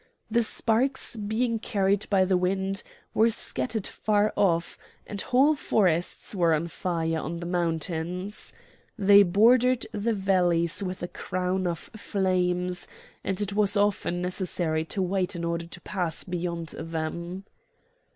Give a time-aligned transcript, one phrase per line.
[0.31, 2.81] The sparks, being carried by the wind,
[3.13, 8.51] were scattered far off, and whole forests were on fire on the mountains;
[8.97, 12.87] they bordered the valleys with a crown of flames,
[13.23, 17.45] and it was often necessary to wait in order to pass beyond them.